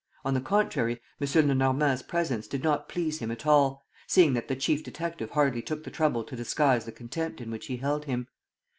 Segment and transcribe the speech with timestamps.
[0.25, 1.47] On the contrary, M.
[1.47, 5.83] Lenormand's presence did not please him at all, seeing that the chief detective hardly took
[5.83, 8.27] the trouble to disguise the contempt in which he held him.